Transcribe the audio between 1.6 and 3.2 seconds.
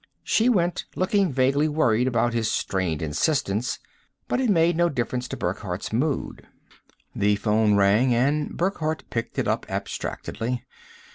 worried about his strained